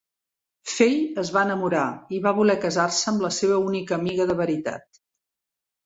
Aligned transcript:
Fei 0.71 0.95
es 1.23 1.31
va 1.35 1.43
enamorar 1.49 1.83
i 2.19 2.23
va 2.25 2.35
voler 2.39 2.57
casar-se 2.65 3.07
amb 3.15 3.25
la 3.29 3.33
seva 3.39 3.63
única 3.71 4.01
amiga 4.03 4.31
de 4.33 4.41
veritat. 4.45 5.05